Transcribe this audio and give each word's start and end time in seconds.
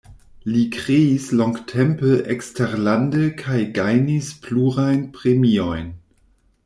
Li 0.51 0.61
kreis 0.75 1.27
longtempe 1.41 2.13
eksterlande 2.35 3.29
kaj 3.43 3.59
gajnis 3.77 4.31
plurajn 4.47 5.05
premiojn. 5.19 5.95